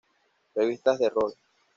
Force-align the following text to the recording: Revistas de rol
Revistas 0.55 0.97
de 0.97 1.09
rol 1.11 1.31